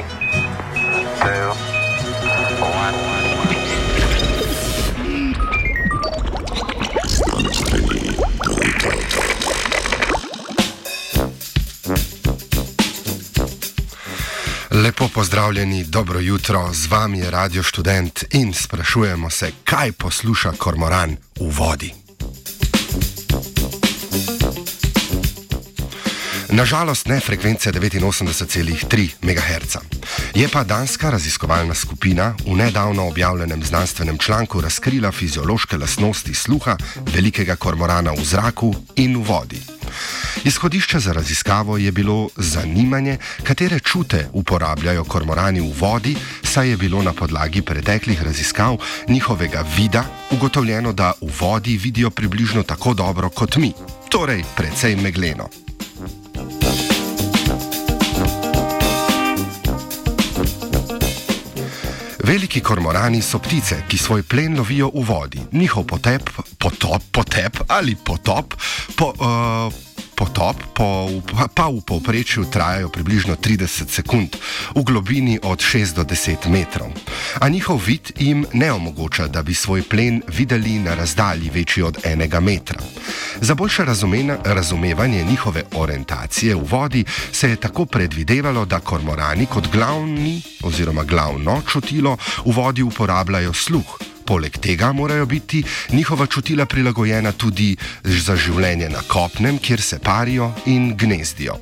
[0.00, 1.54] Three, two,
[2.62, 3.20] one.
[14.70, 21.16] Lepo pozdravljeni, dobro jutro, z vami je Radio Student in sprašujemo se, kaj posluša kormoran
[21.40, 21.99] v vodi.
[26.52, 29.76] Nažalost, ne frekvence 89,3 MHz.
[30.34, 36.76] Je pa danska raziskovalna skupina v nedavno objavljenem znanstvenem članku razkrila fiziološke lastnosti sluha
[37.14, 39.60] velikega kormorana v zraku in v vodi.
[40.44, 47.02] Izhodišče za raziskavo je bilo zanimanje, katere čute uporabljajo kormorani v vodi, saj je bilo
[47.02, 48.76] na podlagi preteklih raziskav
[49.08, 53.72] njihovega vida ugotovljeno, da v vodi vidijo približno tako dobro kot mi,
[54.08, 55.69] torej precej megleno.
[62.30, 65.40] Veliki kormorani so ptice, ki svoj plen lovijo v vodi.
[65.52, 66.30] Njihov potep,
[66.62, 68.54] potop, potep ali potop
[68.94, 69.72] po, uh,
[70.14, 71.10] potop po,
[71.50, 74.38] pa v povprečju trajajo približno 30 sekund,
[74.76, 76.94] v globini od 6 do 10 metrov.
[77.42, 81.98] A njihov vid jim ne omogoča, da bi svoj plen videli na razdalji večji od
[82.06, 82.78] enega metra.
[83.40, 83.84] Za boljše
[84.44, 91.62] razumevanje njihove orientacije v vodi se je tako predvidevalo, da kormorani kot glavni oziroma glavno
[91.72, 93.98] čutilo v vodi uporabljajo sluh.
[94.26, 100.52] Poleg tega morajo biti njihova čutila prilagojena tudi za življenje na kopnem, kjer se parijo
[100.66, 101.58] in gnezdijo.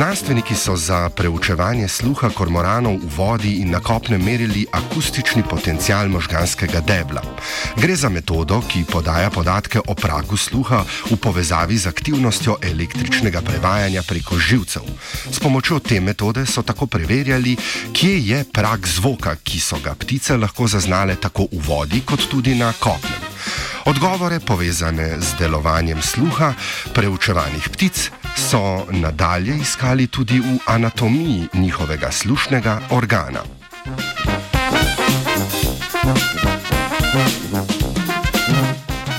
[0.00, 6.80] Znanstveniki so za preučevanje sluha kormoranov v vodi in na kopnem merili akustični potencial možganskega
[6.80, 7.20] debla.
[7.76, 14.02] Gre za metodo, ki podaja podatke o pragu sluha v povezavi z aktivnostjo električnega prevajanja
[14.02, 14.88] preko živcev.
[15.30, 17.56] S pomočjo te metode so tako preverjali,
[17.92, 22.56] kje je prag zvoka, ki so ga ptice lahko zaznale tako v vodi kot tudi
[22.56, 23.20] na kopnem.
[23.84, 26.54] Odgovore povezane z delovanjem sluha
[26.94, 33.40] preučevanih ptic so nadalje iskali tudi v anatomiji njihovega slušnega organa.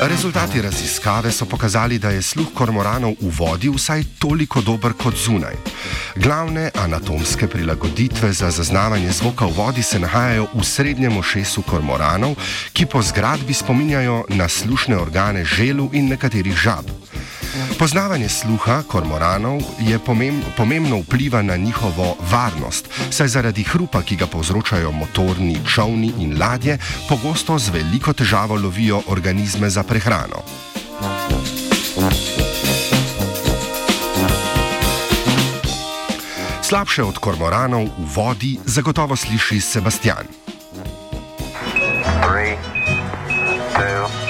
[0.00, 5.54] Rezultati raziskave so pokazali, da je sluh kormoranov v vodi vsaj toliko dober kot zunaj.
[6.16, 12.36] Glavne anatomske prilagoditve za zaznavanje zvoka v vodi se nahajajo v srednjem ošesu kormoranov,
[12.72, 17.03] ki po zgradbi spominjajo na slušne organe želu in nekaterih žab.
[17.78, 24.26] Poznavanje sluha kormoranov je pomem, pomembno vpliva na njihovo varnost, saj zaradi hrupa, ki ga
[24.26, 30.42] povzročajo motorni čovni in ladje, pogosto z veliko težavo lovijo organizme za prehrano.
[36.62, 40.26] Slabše od kormoranov v vodi zagotovo sliši Sebastian.
[42.22, 42.56] Three,
[43.76, 44.23] two,